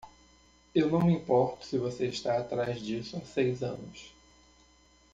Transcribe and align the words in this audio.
Eu 0.73 0.89
não 0.89 0.99
me 1.05 1.13
importo 1.13 1.63
se 1.63 1.77
você 1.77 2.07
está 2.07 2.39
atrás 2.39 2.81
disso 2.81 3.17
há 3.17 3.21
seis 3.21 3.61
anos! 3.61 4.11